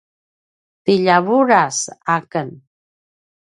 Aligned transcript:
ti 0.83 0.93
ljavuras 1.03 1.77
aken 2.15 2.49